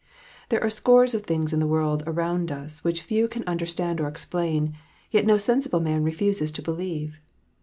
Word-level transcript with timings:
There 0.49 0.63
are 0.63 0.69
scores 0.71 1.13
of 1.13 1.25
things 1.27 1.53
in 1.53 1.59
the 1.59 1.67
world 1.67 2.01
around 2.07 2.51
us, 2.51 2.83
which 2.83 3.03
few 3.03 3.27
can 3.27 3.43
understand 3.43 4.01
or. 4.01 4.07
explain, 4.07 4.73
yet 5.11 5.27
no 5.27 5.37
sensible 5.37 5.79
man 5.79 6.03
refuses 6.03 6.49
to 6.53 6.63
believe. 6.63 7.21